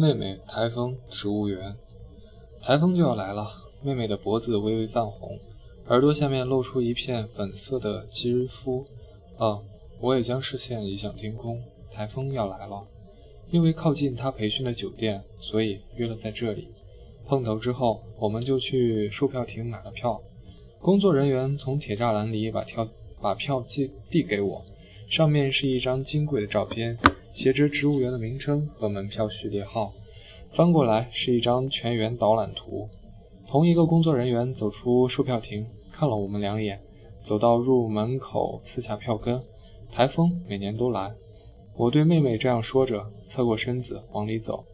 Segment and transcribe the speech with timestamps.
[0.00, 1.76] 妹妹，台风，植物园，
[2.62, 3.44] 台风就要来了。
[3.82, 5.36] 妹妹的脖子微微泛红，
[5.88, 8.84] 耳朵下面露出一片粉色的肌肤。
[9.38, 9.60] 哦，
[9.98, 11.60] 我也将视线移向天空。
[11.90, 12.86] 台风要来了，
[13.50, 16.68] 因为靠近她培训的酒店，所以约了在这里。
[17.26, 20.22] 碰头之后，我们就去售票亭买了票。
[20.80, 22.88] 工作人员从铁栅栏里把票
[23.20, 24.64] 把票寄递给我，
[25.10, 26.96] 上面是一张金贵的照片。
[27.38, 29.92] 写着植物园的名称和门票序列号，
[30.50, 32.88] 翻过来是一张全园导览图。
[33.46, 36.82] 同一个工作人员走出售票亭，看了我们两眼，
[37.22, 39.40] 走到入门口撕下票根。
[39.88, 41.14] 台风每年都来，
[41.76, 44.64] 我对妹妹这样说着，侧过身子往里走。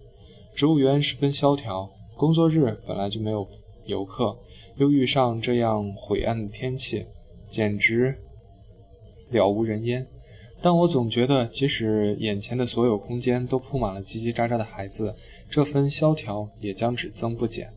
[0.54, 3.46] 植物园十分萧条，工作日本来就没有
[3.84, 4.38] 游客，
[4.76, 7.04] 又遇上这样晦暗的天气，
[7.50, 8.16] 简直
[9.28, 10.08] 了无人烟。
[10.64, 15.14] 但我总觉得，即使眼前的所有空间都铺满了叽叽喳喳的孩子，
[15.50, 17.70] 这份萧条也将只增不减。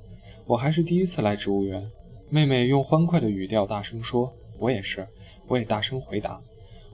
[0.45, 1.91] 我还是第一次来植物园。
[2.29, 5.05] 妹妹用欢快的语调大声说：“我也是。”
[5.47, 6.41] 我也大声回答。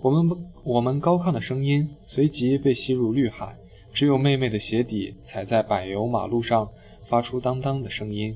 [0.02, 3.56] 我们我们高亢的声音随即被吸入绿海，
[3.94, 6.72] 只有妹妹的鞋底踩在柏油马路上，
[7.04, 8.36] 发出当当的声音。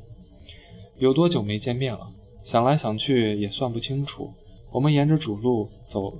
[1.00, 2.08] 有多久没见面了？
[2.44, 4.30] 想来想去也算不清楚。
[4.70, 6.14] 我们沿着主路走。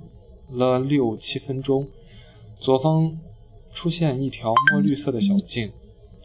[0.50, 1.88] 了六七分钟，
[2.58, 3.18] 左方
[3.70, 5.72] 出现一条墨绿色的小径，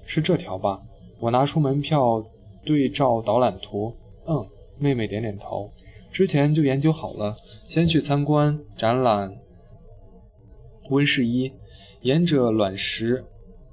[0.06, 0.82] 是这条吧？
[1.20, 2.26] 我拿出门票
[2.66, 5.72] 对照导览图，嗯，妹妹点点头，
[6.12, 7.36] 之前就研究好了。
[7.68, 9.38] 先去参观展览
[10.90, 11.52] 温室一，
[12.02, 13.26] 沿着卵石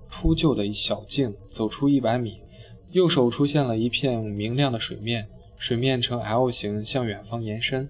[0.08, 2.42] 铺就的小径走出一百米，
[2.90, 7.88] 右手出现了一片明亮的水面，水面呈 L 型向远方延伸。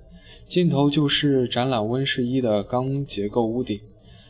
[0.50, 3.80] 尽头就是展览温室一的钢结构屋顶，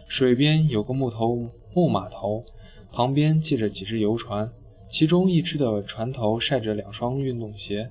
[0.06, 2.44] 水边有个木头木码头，
[2.92, 4.52] 旁边系着几只游船，
[4.90, 7.88] 其中一只的船头晒着两双运动鞋。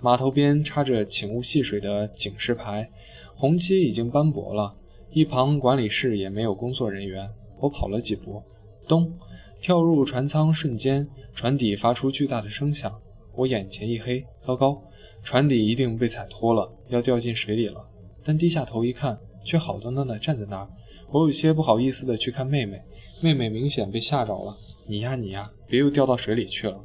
[0.00, 2.90] 码头边插着“请勿戏水”的警示牌，
[3.36, 4.74] 红漆已经斑驳了。
[5.12, 7.30] 一旁管理室也没有工作人员。
[7.60, 8.42] 我跑了几步，
[8.88, 9.12] 咚，
[9.60, 13.00] 跳入船舱瞬间，船底发出巨大的声响。
[13.38, 14.82] 我眼前一黑，糟糕！
[15.22, 17.88] 船底一定被踩脱了，要掉进水里了。
[18.24, 20.68] 但低下头一看，却好端端的站在那儿。
[21.12, 22.82] 我有些不好意思的去看妹妹，
[23.22, 24.56] 妹妹明显被吓着了。
[24.88, 26.82] 你呀你呀，别又掉到水里去了。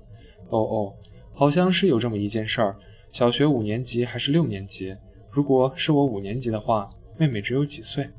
[0.50, 0.94] 哦哦，
[1.34, 2.76] 好像是有这么一件事儿。
[3.12, 4.96] 小学五年级还是六年级？
[5.32, 6.88] 如果是我五年级的话，
[7.18, 8.12] 妹妹只有几岁？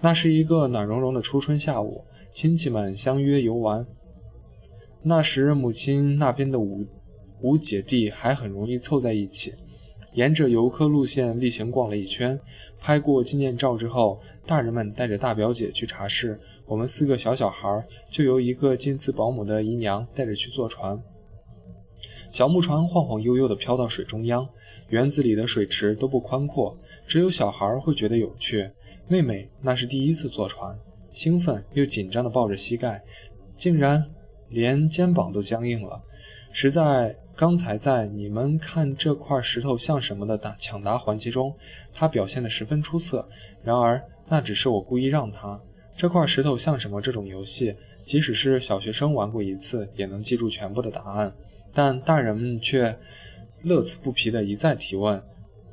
[0.00, 3.86] 那是一个暖融融的初春下午，亲戚们相约游玩。
[5.04, 6.84] 那时母亲那边的五。
[7.42, 9.54] 五姐弟还很容易凑在一起，
[10.14, 12.38] 沿着游客路线例行逛了一圈，
[12.78, 21.02] 拍过纪念照之后，大人们带着大表姐去茶室，我们四个小小孩就由一个近似保姆的姨娘带着去坐船。
[22.30, 24.48] 小木船晃晃悠悠地飘到水中央，
[24.88, 28.70] 园子里的水池都不宽阔，只有小孩会觉得有趣。
[29.08, 30.78] 妹妹那是第一次坐船，
[31.12, 33.02] 兴奋又紧张地抱着膝盖，
[33.56, 34.06] 竟然
[34.48, 36.02] 连肩膀都僵硬了，
[36.52, 37.16] 实在。
[37.42, 41.52] 刚才在你们看这块石头像什么的打抢答环节中，
[41.92, 43.28] 他表现得十分出色。
[43.64, 45.60] 然而那只是我故意让他。
[45.96, 51.34] 这块石头像什么这种游戏，即使是小学生玩过一次，也能记住全部的答案。
[51.74, 52.96] 但大人们却
[53.62, 55.20] 乐此不疲地一再提问，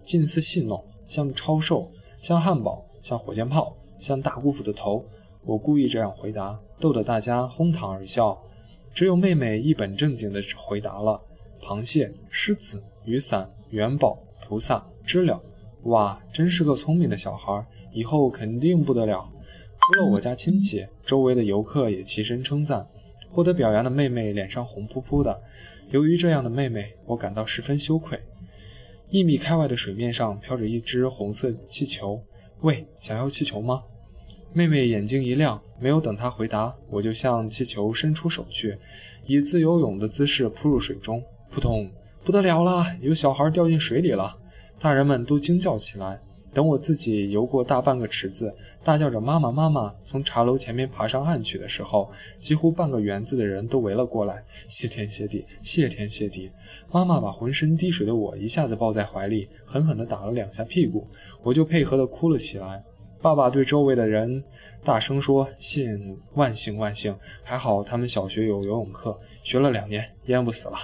[0.03, 5.06] 近似戏弄，像超兽，像汉堡，像火箭炮，像大姑父的头。
[5.46, 8.41] 我故意这样回答，逗得大家哄堂而笑。
[8.91, 11.22] 只有妹妹一本正经地回答了。
[11.62, 15.42] 螃蟹、狮子、雨伞、元宝、菩萨、知了，
[15.84, 19.31] 哇，真是个聪明的小孩，以后肯定不得了。
[19.80, 22.88] 除了我家亲戚，周围的游客也齐声称赞。
[23.31, 25.40] 获得表扬的妹妹脸上红扑扑的，
[25.92, 28.19] 由于这样的妹妹，我感到十分羞愧。
[29.09, 32.22] 一米开外的水面上飘着一只红色气球，
[32.62, 33.84] 喂，想要气球吗？
[34.52, 38.80] 妹妹眼睛一亮，没有等她回答，我就向气球伸出手去，
[39.28, 41.24] 以自由泳的姿势扑入水中。
[41.51, 41.90] 扑通！
[42.24, 44.38] 不得了了，有小孩掉进水里了！
[44.80, 46.22] 大人们都惊叫起来。
[46.51, 52.10] 等我自己游过大半个池子，大叫着“妈妈，妈妈”，从茶楼前面爬上岸去的时候，
[52.40, 54.44] 几乎半个园子的人都围了过来。
[54.68, 56.50] 谢天谢地，谢天谢地！
[56.92, 61.07] 妈妈把浑身滴水的我一下子抱在怀里，狠狠地打了两下屁股，
[61.44, 62.84] 我就配合地哭了起来。
[63.22, 64.44] 爸爸对周围的人
[64.84, 70.75] 大声说：“幸万幸万幸，还好他们小学有游泳课，学了两年，淹不死了。”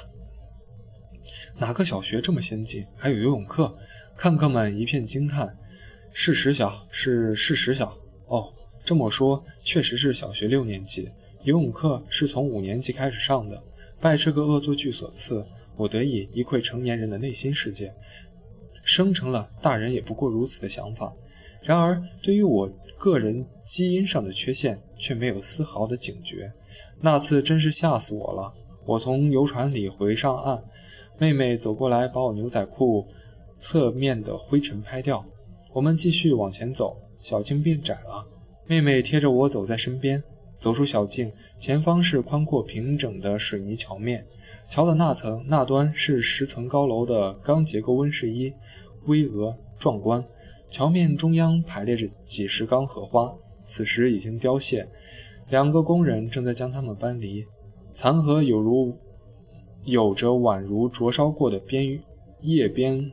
[1.57, 3.77] 哪个小学这么先进，还有游泳课？
[4.17, 5.57] 看客们一片惊叹。
[6.17, 7.97] 是实小，是事实小。
[8.27, 8.53] 哦，
[8.85, 11.11] 这么说确实是小学六年级。
[11.43, 13.61] 游泳课是从五年级开始上的，
[13.99, 17.93] 拜这个恶作剧所赐，我得以一窥成年人的内心世界，
[18.83, 21.13] 生成了大人也不过如此的想法。
[21.61, 26.53] 然而，对于我个人基因上的缺陷，却没有丝毫的警觉。
[27.01, 28.53] 那次真是吓死我了！
[28.85, 30.63] 我从游船里回上岸，
[31.17, 33.07] 妹妹走过来把我牛仔裤
[33.59, 35.25] 侧面的灰尘拍掉。
[35.73, 38.25] 我们继续往前走，小径变窄了。
[38.65, 40.23] 妹妹贴着我走在身边，
[40.59, 44.25] 走出小径，前方是宽阔平整的水泥桥面，
[44.69, 48.53] 桥的那层那端是十层高楼的钢结构温室一，
[49.06, 50.25] 巍峨壮观。
[50.69, 53.35] 桥面中央排列着几十缸荷花，
[53.65, 54.89] 此时已经凋谢。
[55.50, 57.45] 两个工人正在将它们搬离，
[57.94, 58.97] 残荷有如
[59.85, 62.01] 有着宛如灼烧过的边
[62.41, 63.11] 叶边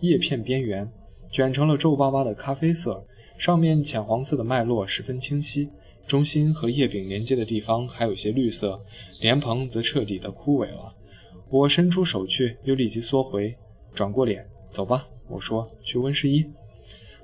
[0.00, 0.90] 叶片边缘，
[1.30, 3.04] 卷成了皱巴巴的咖啡色，
[3.38, 5.70] 上面浅黄色的脉络十分清晰。
[6.06, 8.82] 中心和叶柄连接的地方还有些绿色，
[9.20, 10.92] 莲蓬则彻底的枯萎了。
[11.48, 13.56] 我伸出手去，又立即缩回，
[13.94, 16.44] 转过脸，走吧，我说，去温室一。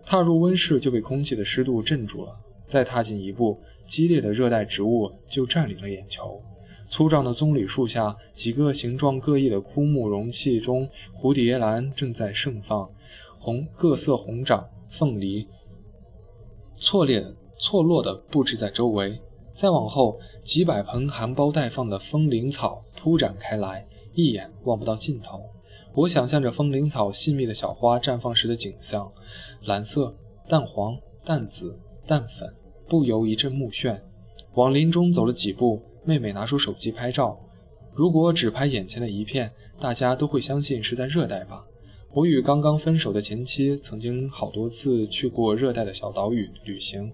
[0.06, 2.32] 踏入温室就被空气的湿度镇住了，
[2.66, 6.40] 再踏进一步，激烈的热带植物就占领了眼球。
[6.88, 12.90] 粗壮的棕榈树下，几个形状各异的枯木容器中，蝴蝶兰正在盛放，
[13.38, 15.46] 红各色红掌、凤梨
[16.80, 17.24] 错列
[17.58, 19.20] 错落地布置在周围。
[19.52, 25.42] 再往后，几百盆含苞待放的风铃草铺展开来，一眼望不到尽头。
[25.94, 29.10] 我想象着风铃草细密的小花绽放时的景象，
[29.64, 30.14] 蓝色、
[30.48, 31.74] 淡黄、淡紫、
[32.06, 32.54] 淡粉，
[32.88, 34.00] 不由一阵目眩。
[34.54, 37.38] 往林中走了几步，妹妹拿出手机拍照。
[37.92, 41.66] 如果只拍眼前的一片，大家都会相信是在热带吧？
[42.14, 47.12] 我与刚刚分手的前妻曾经好多次去过热带的小岛屿旅行，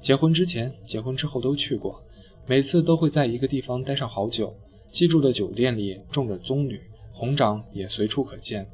[0.00, 2.02] 结婚之前、结婚之后都去过，
[2.46, 4.56] 每次都会在一个地方待上好久。
[4.90, 6.80] 记住的酒店里种着棕榈。
[7.14, 8.66] 红掌也随处可见。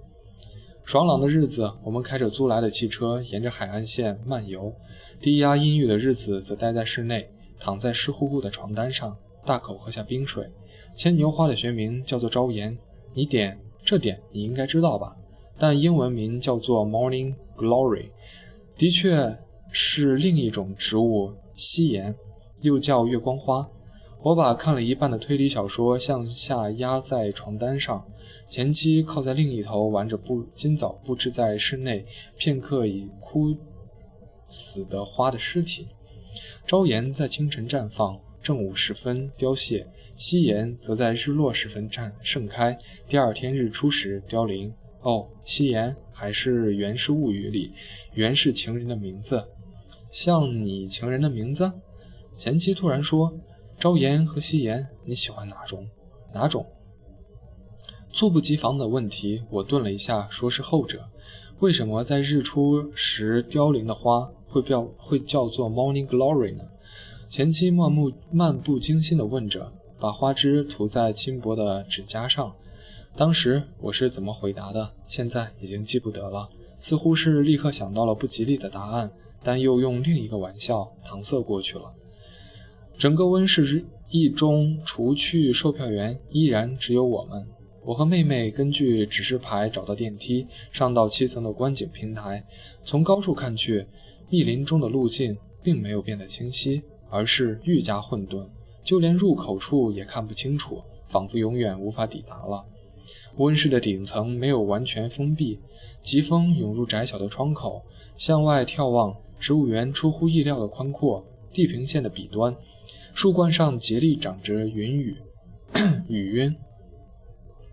[0.85, 4.73] 爽朗的日子，我们开着租来的汽车沿着海岸线漫游；
[5.21, 10.50] 低压阴郁的日子，则待在室内，躺在湿乎乎的床单上，大口喝下冰水。
[10.94, 12.76] 牵牛花的学名叫做朝颜，
[13.14, 15.17] 你点这点你应该知道吧？
[15.58, 18.11] 但英文名叫做 Morning Glory，
[18.76, 19.37] 的确
[19.70, 22.14] 是另一种植物夕颜，
[22.61, 23.69] 又叫月光花。
[24.23, 28.05] 我把看了一半的推理小说向下压在床单上，
[28.49, 32.05] 前妻靠在另一头玩着布今早布置在室内
[32.37, 33.56] 片刻已枯
[34.49, 35.87] 死的花的尸体。
[36.67, 39.85] 朝颜在清晨绽放，正午时分凋谢；
[40.17, 44.73] 夕颜则在日落时分绽盛开，第二天日出时凋零。
[45.03, 47.71] 哦，夕颜还是《源氏物语》里
[48.15, 49.49] 源氏情人的名字，
[50.11, 51.71] 像你情人的名字？
[52.39, 53.39] 前妻突然说。
[53.79, 55.87] 朝颜和夕颜，你喜欢哪种？
[56.33, 56.65] 哪种？
[58.11, 61.11] 猝不及防的问题，我顿了一下，说是后者。
[61.59, 66.65] 为什么在日出时凋零的花会叫会叫做 Morning Glory 呢？
[67.29, 69.71] 前妻漫不漫不经心地问着，
[70.01, 72.57] 把花枝涂在轻薄的指甲上。
[73.15, 74.93] 当时我是怎么回答的？
[75.07, 76.49] 现在已经记不得了，
[76.81, 79.11] 似乎是立刻想到了不吉利的答案，
[79.43, 81.93] 但又用另一个玩笑搪塞过去了。
[82.97, 87.47] 整个温室一中，除去售票员，依然只有我们。
[87.85, 92.43] 我和妹妹根据指示牌找到电梯，上到七层的观景平台。
[92.85, 93.87] 从高处看去，
[94.31, 98.47] 密林中的路径并没有变得清晰，而是愈加混沌，
[98.83, 102.65] 就连入口处也看不清楚，仿佛永远无法抵达了。
[103.37, 105.61] 温室的顶层没有完全封闭，
[106.03, 107.83] 疾风涌入窄小的窗口，
[108.17, 111.25] 向外眺望，植物园出乎意料的宽阔。
[111.50, 112.55] 地平线的彼端。
[113.15, 115.17] 树冠上竭力长着云雨，
[116.07, 116.55] 雨晕。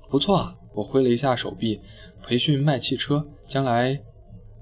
[0.10, 1.82] 不错啊，我挥了一下手臂。
[2.24, 4.02] 培训卖汽车，将来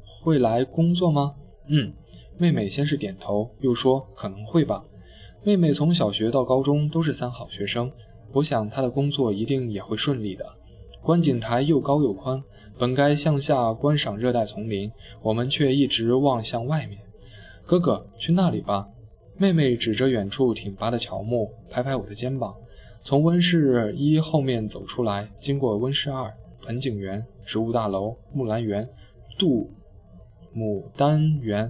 [0.04, 1.36] 会来工作吗？
[1.68, 1.94] 嗯。
[2.38, 4.84] 妹妹先是点头，又说可能会吧。
[5.44, 7.92] 妹妹从小学到高中都是三好学生，
[8.34, 10.46] 我想她的工作一定也会顺利的。
[11.02, 12.42] 观景台又高又宽，
[12.80, 14.90] 本该向下观赏热带丛林，
[15.22, 17.00] 我们却一直望向外面。
[17.66, 18.88] 哥哥，去那里吧。
[19.36, 22.56] 妹妹指着远处挺拔的乔木，拍拍我的肩膀。
[23.04, 28.88] 从温室一后面走出来，经过温室二、盆景园、植物大楼、木兰园、
[29.38, 29.70] 杜
[30.56, 31.70] 牡丹园，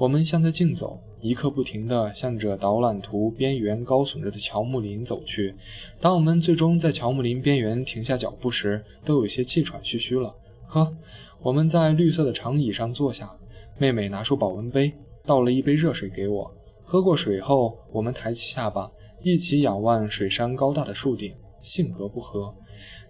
[0.00, 5.54] 我们像在竞走，一刻不停地向着导览图边缘高耸着的乔木林走去。
[6.00, 10.34] 当我们最终在乔木林边缘停下脚步时，都有些气喘吁吁了。
[10.64, 10.96] 呵，
[11.42, 13.36] 我们在绿色的长椅上坐下，
[13.76, 14.94] 妹妹拿出保温杯，
[15.26, 16.54] 倒了一杯热水给我。
[16.82, 18.90] 喝过水后，我们抬起下巴，
[19.22, 21.34] 一起仰望水山高大的树顶。
[21.60, 22.54] 性格不合，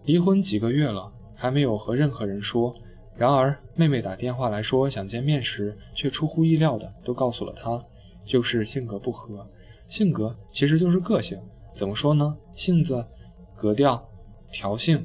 [0.04, 2.74] 离婚几个月了，还没有和任何人说。
[3.20, 7.84] 然而，妹妹打电话来说想见面时，却出乎意料的都告诉了他，
[8.24, 9.46] 就是性格不合。
[9.90, 11.38] 性格其实就是个性，
[11.74, 12.38] 怎么说呢？
[12.56, 13.06] 性子、
[13.54, 14.08] 格调、
[14.50, 15.04] 调性，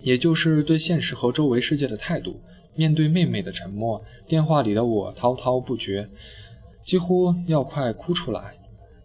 [0.00, 2.42] 也就是对现实和周围世界的态度。
[2.74, 6.10] 面对妹妹的沉默，电话里的我滔滔不绝，
[6.82, 8.58] 几乎要快哭出来。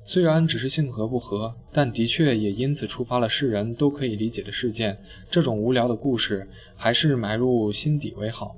[0.07, 4.95] 虽然只是性格不合，但的确也因此触发了世人都可以理解的事件。
[5.31, 8.55] 这种无聊的故事，还是埋入心底为好。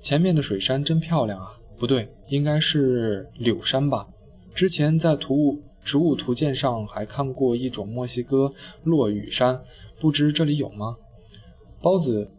[0.00, 1.48] 前面的水山真漂亮啊！
[1.76, 4.08] 不对，应该是柳山吧？
[4.54, 8.50] 之前在图物植物图鉴上还看过一种墨西哥
[8.84, 9.60] 落羽杉，
[9.98, 10.96] 不知这里有吗？
[11.82, 12.30] 孢子，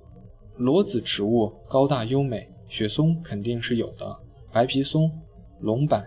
[0.56, 4.18] 裸子植物高大优美，雪松肯定是有的，
[4.54, 5.12] 白皮松、
[5.60, 6.02] 龙柏、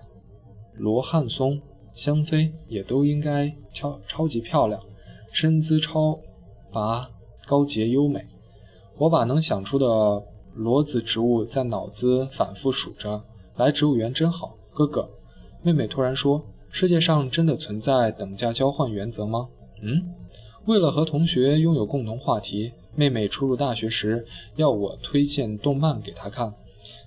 [0.75, 1.61] 罗汉松。
[1.94, 4.80] 香妃也都应该超超级漂亮，
[5.32, 6.18] 身姿超
[6.73, 7.11] 拔，
[7.47, 8.26] 高洁优美。
[8.99, 10.23] 我把能想出的
[10.54, 13.25] 裸子植物在脑子反复数着。
[13.56, 15.11] 来植物园真好，哥哥。
[15.62, 19.49] 妹妹突然说：“世界上真的存在等价交换原则吗？”
[19.82, 20.14] 嗯。
[20.66, 26.54] 为了和同学拥有共同话题，妹妹初入大学时要我推荐动漫给她看。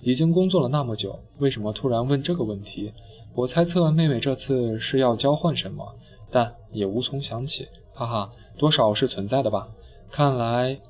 [0.02, 2.92] 已经工作了那么久，为什么突然问这个问题？
[3.36, 5.96] 我猜测妹妹这次是要交换什么，
[6.30, 7.66] 但也无从想起。
[7.92, 9.68] 哈哈，多少是存在的吧？
[10.08, 10.80] 看来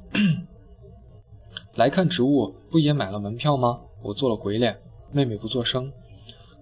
[1.74, 3.80] 来看植物不也买了门票吗？
[4.02, 4.78] 我做了鬼脸，
[5.10, 5.90] 妹妹不作声。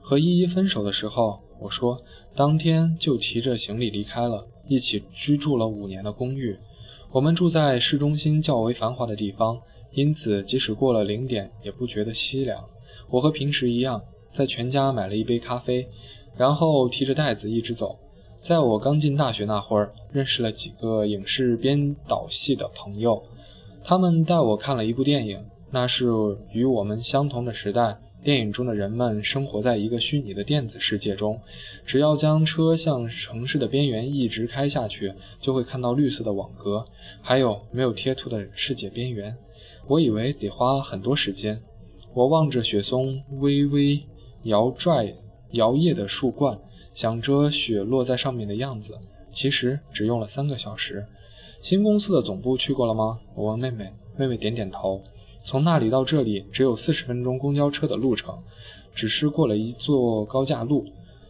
[0.01, 1.99] 和依依分手的时候，我说
[2.37, 4.47] 当天就提着行李离开了。
[4.69, 6.57] 一起居住了五年的公寓，
[7.11, 9.61] 我们住在市中心较为繁华的地方，
[9.91, 12.65] 因此即使过了零点也不觉得凄凉。
[13.11, 14.05] 我和平时一样。
[14.33, 15.87] 在全家买了一杯咖啡，
[16.37, 17.99] 然后提着袋子一直走。
[18.41, 23.23] 在我刚进大学那会儿，认识了几个影视编导系的朋友，
[23.85, 26.07] 他们带我看了一部电影，那是
[26.51, 27.99] 与我们相同的时代。
[28.23, 31.41] 电影中的人们生活在一个虚拟的电子世界中，
[31.85, 36.85] 只要将车向城市的边缘一直开下去，就会看到绿色的网格，
[37.21, 39.37] 还有没有贴图的世界边缘。
[39.89, 41.61] 我以为得花很多时间，
[42.15, 44.01] 我望着雪松微微。
[44.45, 45.15] 摇拽
[45.53, 46.59] 摇曳的树冠，
[46.95, 48.99] 想着雪落在上面的样子。
[49.31, 51.07] 其实只用了三个小时。
[51.61, 53.21] 新公司的总部去过了吗？
[53.35, 53.93] 我问妹妹。
[54.17, 55.01] 妹妹点点头。
[55.43, 58.39] 从那里到这里只有四十分钟公交车的路程，
[58.95, 60.87] 只是过了一座高架路。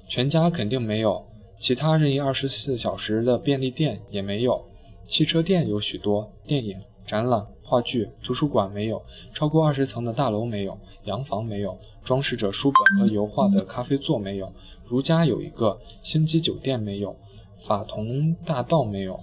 [0.09, 1.25] 全家肯定没有，
[1.59, 4.65] 其他任意二十四小时的便利店也没有。
[5.07, 9.03] 汽车店有许多，电影、展览、话剧、图书馆没有，
[9.35, 11.79] 超过二十层的大楼没有，洋房没有。
[12.05, 14.53] 装饰着书本和油画的咖啡座没有，
[14.85, 17.15] 如家有一个星级酒店没有，
[17.55, 19.21] 法桐大道没有。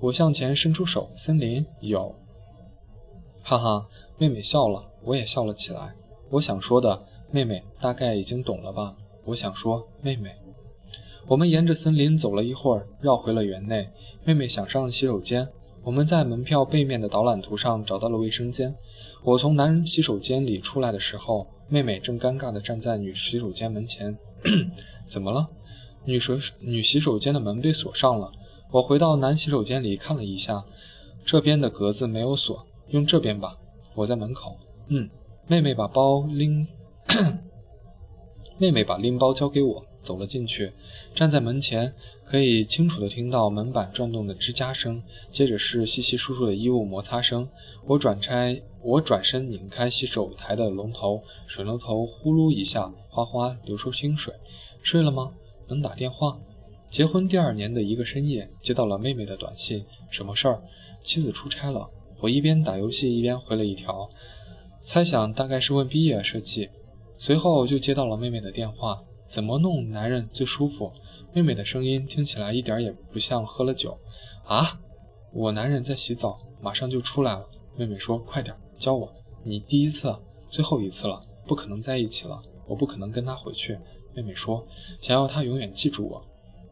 [0.00, 2.14] 我向前伸出手，森林有。
[3.42, 5.94] 哈哈，妹妹笑了，我也笑了起来。
[6.30, 6.98] 我想说的，
[7.30, 8.96] 妹妹大概已经懂了吧？
[9.26, 10.34] 我想说，妹妹。
[11.26, 13.90] 我们沿着森林走了一会儿，绕回了园内。
[14.24, 15.48] 妹妹想上洗手间，
[15.84, 18.74] 我们在门票背面的导览图上找到了卫生间。
[19.22, 21.46] 我从男人洗手间里出来的时候。
[21.66, 24.18] 妹妹正尴尬地站在女洗手间门前，
[25.08, 25.48] 怎么了？
[26.04, 28.30] 女水女洗手间的门被锁上了。
[28.70, 30.66] 我回到男洗手间里看了一下，
[31.24, 33.56] 这边的格子没有锁，用这边吧。
[33.94, 34.58] 我在门口。
[34.88, 35.08] 嗯，
[35.46, 36.68] 妹妹把包拎，
[38.60, 40.74] 妹妹把拎包交给我，走了进去，
[41.14, 47.48] 站在门前，可以清楚地听到门板转动的吱嘎声，接着是稀稀疏疏的衣物摩擦声。
[47.86, 48.62] 我转拆。
[48.86, 54.34] 我转身拧开洗手台的龙头，水龙头呼噜一下，哗哗流出清水。
[54.82, 55.32] 睡了吗？
[55.68, 56.38] 能打电话？
[56.90, 59.86] 结婚第二年的一个深夜，接到了妹妹的短信。
[60.10, 60.62] 什么事儿？
[61.02, 61.88] 妻子出差了。
[62.20, 64.10] 我一边打游戏一边回了一条，
[64.82, 66.68] 猜想大概是问毕业设计。
[67.16, 69.02] 随后就接到了妹妹的电话。
[69.26, 70.92] 怎么弄男人最舒服？
[71.32, 73.98] 妹妹的声音听起来一点也不像喝了酒。
[74.44, 74.80] 啊？
[75.32, 77.48] 我男人在洗澡，马上就出来了。
[77.76, 79.12] 妹妹说：“快点。”教我，
[79.42, 80.14] 你第一次，
[80.48, 83.78] 最后一次了，不可能在一起了，我不可能跟他回去。
[84.14, 84.64] 妹妹说，
[85.00, 86.22] 想要他永远记住我。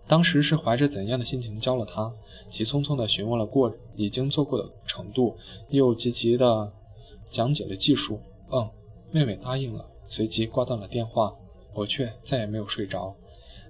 [0.07, 2.13] 当时是怀着怎样的心情教了他？
[2.49, 5.37] 急匆匆地询问了过已经做过的程度，
[5.71, 6.73] 又急急地
[7.31, 8.21] 讲解了技术。
[8.51, 8.71] 嗯，
[9.11, 11.35] 妹妹答应了，随即挂断了电话。
[11.75, 13.15] 我却再也没有睡着。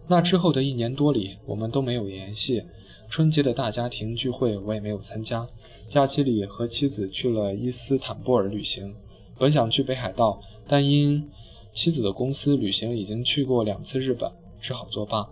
[0.09, 2.65] 那之后的一年多里，我们都没有联系。
[3.09, 5.47] 春节的大家庭聚会我也没有参加。
[5.89, 8.97] 假期里和妻子去了伊斯坦布尔旅行，
[9.39, 11.31] 本想去北海道，但因
[11.73, 14.31] 妻子的公司旅行已经去过两次日本，
[14.61, 15.29] 只好作罢。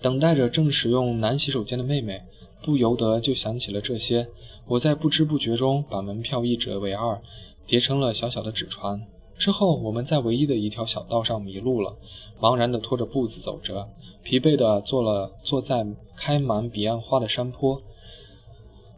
[0.00, 2.22] 等待着正使用男洗手间的妹妹，
[2.62, 4.28] 不由得就想起了这些。
[4.66, 7.22] 我在不知不觉中把门票一折为二，
[7.66, 9.06] 叠成了小小的纸船。
[9.38, 11.96] 之后，我们在唯一的一条小道上迷路了，
[12.40, 13.88] 茫然地拖着步子走着，
[14.24, 17.80] 疲惫地坐了坐在开满彼岸花的山坡，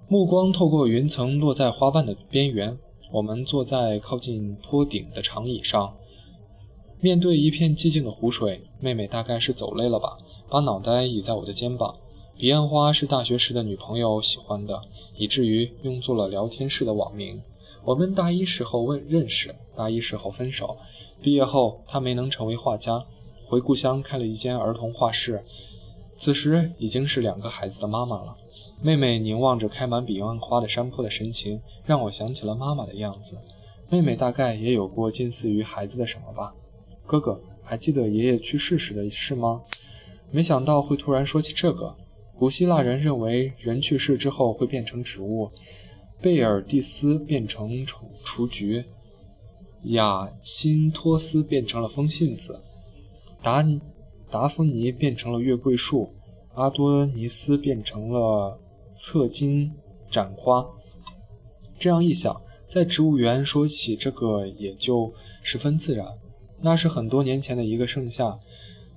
[0.09, 2.79] 目光透过云层落在花瓣的边缘。
[3.13, 5.97] 我们坐在靠近坡顶的长椅上。
[7.01, 10.17] 面对一片寂静的湖水，妹妹大概是走累了吧，
[10.49, 11.97] 把脑袋倚在我的肩膀。
[12.39, 14.81] 彼岸花是大学时的女朋友喜欢的，
[15.17, 17.43] 以至于用作了聊天室的网名。
[17.91, 20.77] 我们大一时候问认识，大一时候分手。
[21.21, 23.05] 毕业后，他没能成为画家，
[23.45, 25.43] 回故乡开了一间儿童画室。
[26.17, 28.37] 此时已经是两个孩子的妈妈了。
[28.81, 33.39] 妹妹凝望着开满彼岸花的山坡的神情，让我想起了妈妈的样子。
[33.89, 36.55] 妹妹大概也有过近似于孩子的什么吧。
[37.05, 39.63] 哥哥，还记得爷爷去世时的事吗？
[40.31, 41.97] 没想到会突然说起这个。
[42.37, 45.51] 古希腊人认为人去世之后会变成植物，
[46.21, 48.85] 贝尔蒂斯变成雏雏菊，
[49.85, 52.61] 亚辛托斯变成了风信子，
[53.43, 53.67] 达
[54.31, 56.12] 达芙妮变成了月桂树，
[56.53, 58.61] 阿多尼斯变成了
[58.95, 59.73] 侧金
[60.11, 60.69] 盏花。
[61.79, 66.07] 这样一想，在植物园说起这个也就十分自然。
[66.61, 68.39] 那是很多年前的一个盛夏，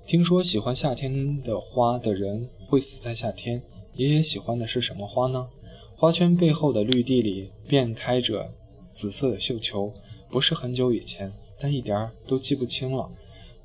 [0.06, 3.62] 听说喜欢夏天的花的人会死在夏天。
[3.94, 5.48] 爷爷喜欢的是什么花呢？
[5.96, 8.50] 花圈背后的绿地里便开着
[8.90, 9.92] 紫色的绣球，
[10.28, 13.08] 不是很久以前，但一点儿都记不清了。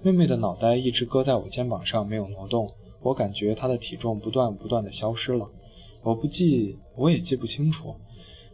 [0.01, 2.71] 妹妹的脑袋一直搁在我肩膀上，没有挪动。
[3.01, 5.49] 我感觉她的体重不断不断的消失了。
[6.03, 7.95] 我不记，我也记不清楚。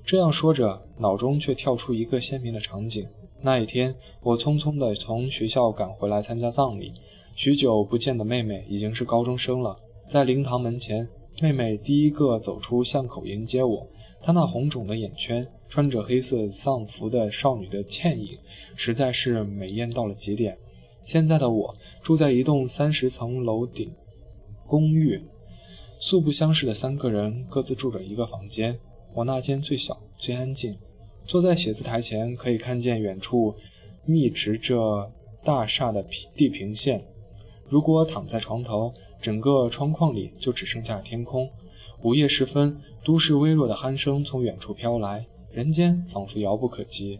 [0.06, 3.08] 这样说着，脑中却跳出一个鲜明的场景。
[3.42, 6.94] 那一天，我匆匆地从学校赶回来参加葬礼。
[7.36, 9.78] 许久不见的妹妹已经是高中生了。
[10.08, 11.10] 在灵堂门前，
[11.42, 13.88] 妹妹第一个走出巷口迎接我。
[14.22, 18.38] 她那红肿的眼圈，穿着黑色丧服的少女的倩影，
[18.76, 20.58] 实在是美艳到了极点。
[21.04, 23.94] 现在的我住在一栋三十层楼顶
[24.66, 25.22] 公寓，
[26.00, 28.80] 素不相识的三个人各自住着一个房间。
[29.14, 30.78] 我那间最小最安静。
[31.26, 33.56] 坐在写字台前，可以看见远处
[34.06, 35.12] 密植着
[35.44, 37.04] 大厦的地平线。
[37.68, 41.50] 如果躺在床头，整个窗框里就只剩下天空。
[42.04, 47.20] 午夜时分，都市微弱的鼾声从远处飘来，人间仿佛遥不可及。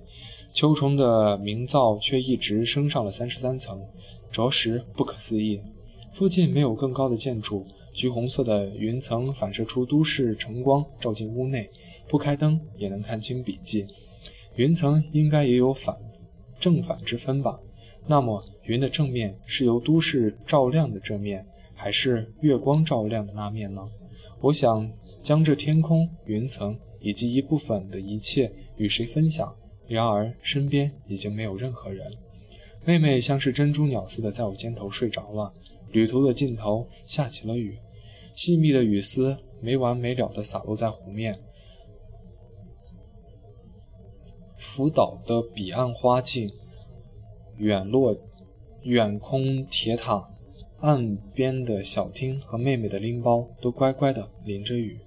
[0.54, 3.82] 秋虫的鸣噪却一直升上了三十三层，
[4.32, 5.62] 着实不可思议。
[6.12, 7.66] 附近没有更高的建筑。
[7.92, 11.70] 橘红色的云层反射出都市晨光，照进屋内，
[12.10, 13.88] 不开灯也能看清笔记。
[14.56, 15.98] 云层应该也有反
[16.60, 17.60] 正反之分吧？
[18.08, 23.90] 那么，云的正面是由都市照亮的这面，还是月光照亮的那面呢？
[24.42, 29.56] 我想将这天空、云层以及一部分的一切与谁分享？
[29.88, 32.14] 然而，身边已经没有任何人。
[32.84, 35.54] 妹妹像是珍珠鸟似的在我肩头睡着了。
[35.92, 37.78] 旅途的尽头，下起了雨。
[38.34, 41.40] 细密的雨丝没完没了地洒落在湖面，
[44.58, 46.52] 福岛的彼岸花径，
[47.58, 48.18] 远落
[48.86, 50.30] 远空铁塔，
[50.82, 55.00] 岸边的小厅和妹妹的拎包都乖乖的淋着雨。